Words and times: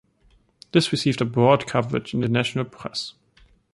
This 0.71 0.91
received 0.91 1.21
a 1.21 1.25
broad 1.25 1.67
coverage 1.67 2.15
in 2.15 2.21
the 2.21 2.27
national 2.27 2.65
press. 2.65 3.13